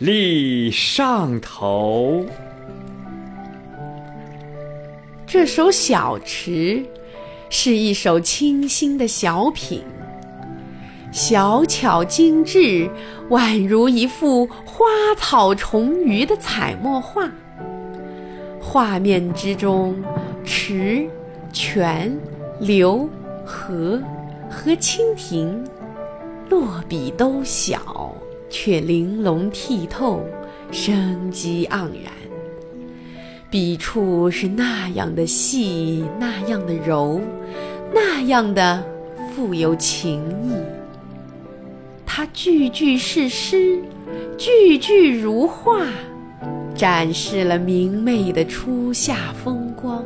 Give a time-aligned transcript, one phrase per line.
[0.00, 2.24] 立上头。
[5.26, 6.50] 这首《小池》
[7.50, 9.82] 是一首清新的小品，
[11.12, 12.88] 小巧精致，
[13.28, 14.86] 宛如一幅花
[15.18, 17.30] 草虫鱼的彩墨画。
[18.58, 19.94] 画面之中，
[20.42, 21.06] 池。
[21.52, 22.16] 泉、
[22.60, 23.08] 流、
[23.44, 24.00] 河
[24.48, 25.64] 和蜻蜓，
[26.48, 28.14] 落笔都小，
[28.50, 30.26] 却玲珑剔透，
[30.70, 32.12] 生机盎然。
[33.50, 37.20] 笔触是那样的细，那样的柔，
[37.92, 38.84] 那样的
[39.34, 40.52] 富有情意。
[42.06, 43.80] 它句句是诗，
[44.36, 45.86] 句句如画，
[46.74, 50.04] 展示了明媚的初夏风光。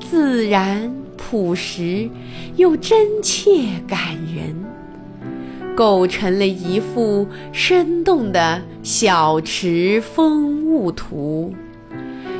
[0.00, 2.08] 自然朴实
[2.56, 3.98] 又真切感
[4.34, 4.63] 人，
[5.74, 11.52] 构成了一幅生动的小池风物图，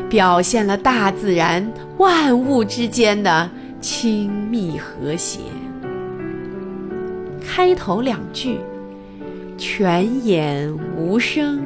[0.09, 5.41] 表现了大自然万物之间的亲密和谐。
[7.45, 8.59] 开头两句
[9.59, 11.63] ：“泉眼无声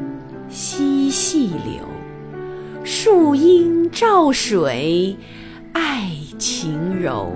[0.48, 1.84] 惜细流，
[2.84, 5.16] 树阴照水。”
[5.74, 7.32] 爱晴柔，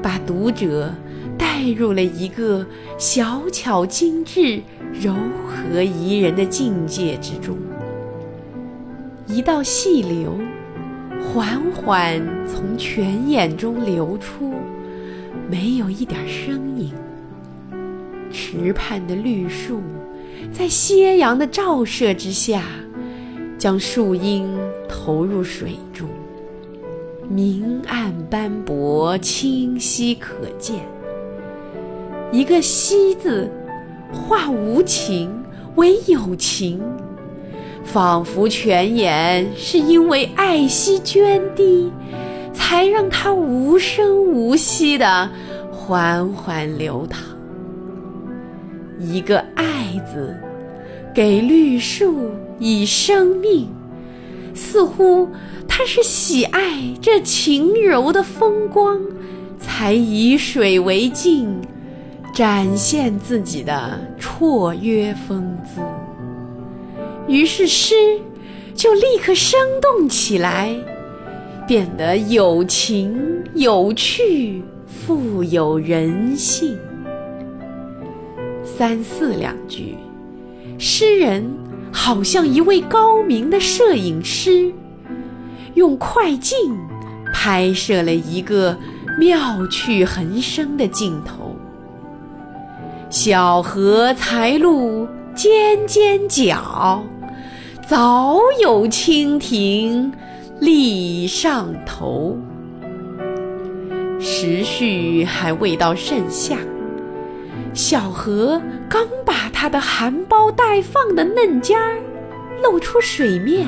[0.00, 0.94] 把读者
[1.40, 2.66] 带入了一个
[2.98, 4.60] 小巧精致、
[4.92, 5.14] 柔
[5.46, 7.56] 和宜人的境界之中。
[9.26, 10.38] 一道细流
[11.18, 14.52] 缓缓从泉眼中流出，
[15.50, 16.92] 没有一点声音。
[18.30, 19.80] 池畔的绿树
[20.52, 22.62] 在夕阳的照射之下，
[23.56, 24.46] 将树荫
[24.86, 26.06] 投入水中。
[27.28, 30.80] 明暗斑驳，清晰可见。
[32.32, 33.50] 一个“惜”字，
[34.12, 35.30] 化无情
[35.74, 36.80] 为有情，
[37.82, 41.90] 仿佛泉眼是因为爱惜涓滴，
[42.52, 45.28] 才让它无声无息地
[45.72, 47.20] 缓缓流淌。
[49.00, 50.36] 一个“爱”字，
[51.12, 52.30] 给绿树
[52.60, 53.68] 以生命，
[54.54, 55.28] 似乎。
[55.72, 59.00] 他是喜爱这晴柔的风光，
[59.58, 61.48] 才以水为镜，
[62.40, 65.82] 展现自己的绰约风姿。
[67.28, 67.94] 于是诗
[68.74, 70.74] 就立刻生动起来，
[71.68, 76.78] 变得有情有趣，富有人性。
[78.64, 79.94] 三四两句，
[80.78, 81.44] 诗人
[81.92, 84.72] 好像一位高明的摄影师。
[85.74, 86.56] 用快镜
[87.34, 88.74] 拍摄了一个
[89.18, 91.49] 妙趣横生的镜头。
[93.10, 97.04] 小荷才露尖尖角，
[97.88, 100.12] 早有蜻蜓
[100.60, 102.38] 立上头。
[104.20, 106.56] 时序还未到盛夏，
[107.74, 111.98] 小荷刚把它的含苞待放的嫩尖儿
[112.62, 113.66] 露出水面。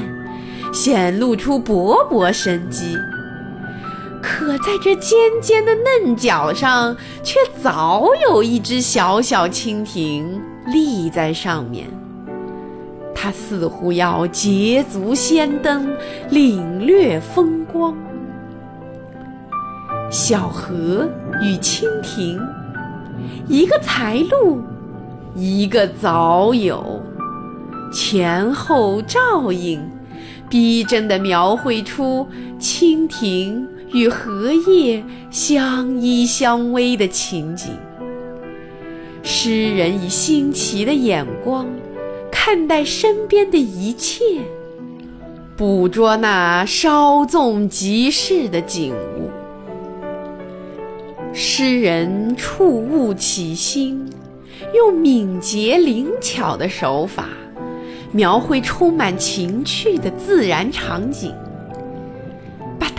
[0.72, 2.96] 显露出勃勃生机，
[4.22, 11.88] 可在这尖尖的嫩角上，却早有一只小小蜻蜓立在上面。
[13.14, 15.94] 它似乎要捷足先登，
[16.30, 17.94] 领略风光。
[20.10, 21.08] 小河
[21.42, 22.40] 与蜻蜓，
[23.48, 24.62] 一个才露，
[25.34, 27.02] 一个早有，
[27.92, 29.82] 前后照应。
[30.48, 32.28] 逼真地描绘出
[32.60, 37.70] 蜻蜓与荷叶相依相偎的情景。
[39.22, 41.66] 诗人以新奇的眼光
[42.30, 44.24] 看待身边的一切，
[45.56, 49.30] 捕捉那稍纵即逝的景物。
[51.32, 54.04] 诗人触物起心，
[54.74, 57.28] 用敏捷灵巧的手法。
[58.14, 61.34] 描绘充满情趣的自然场景，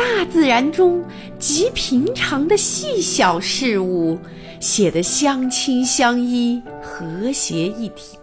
[0.04, 1.02] 大自然中
[1.40, 4.20] 极平常的细小事物
[4.60, 8.18] 写得相亲相依、和谐一体，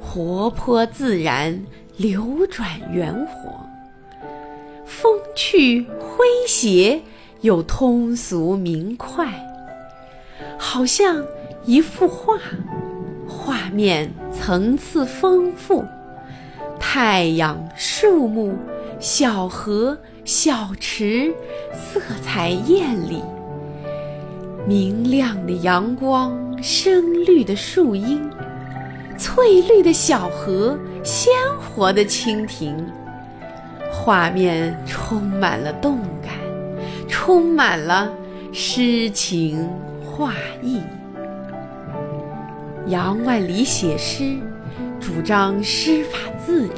[0.00, 1.62] 活泼自然，
[1.98, 3.60] 流转圆活，
[4.86, 6.98] 风趣诙谐
[7.42, 9.26] 又通俗明快，
[10.56, 11.22] 好像
[11.66, 12.38] 一幅画，
[13.26, 15.84] 画面层次丰富，
[16.80, 18.54] 太阳、树木、
[18.98, 19.98] 小河、
[20.28, 21.34] 小池，
[21.72, 23.22] 色彩艳丽。
[24.66, 28.28] 明亮的阳光，深绿的树荫，
[29.16, 32.76] 翠绿的小河，鲜活的蜻蜓，
[33.90, 36.34] 画面充满了动感，
[37.08, 38.12] 充满了
[38.52, 39.66] 诗情
[40.04, 40.82] 画意。
[42.88, 44.36] 杨万里写诗，
[45.00, 46.76] 主张诗法自然，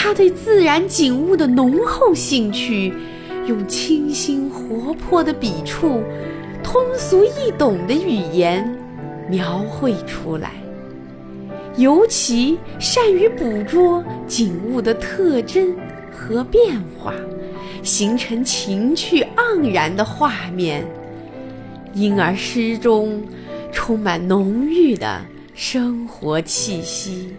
[0.00, 2.94] 他对自然景物的浓厚兴趣，
[3.48, 6.04] 用清新活泼的笔触。
[6.62, 8.64] 通俗易懂的语言
[9.28, 10.52] 描绘出来，
[11.76, 15.74] 尤其善于捕捉景物的特征
[16.12, 17.12] 和变化，
[17.82, 20.86] 形成情趣盎然的画面，
[21.92, 23.20] 因而诗中
[23.72, 25.20] 充满浓郁的
[25.54, 27.34] 生活气息。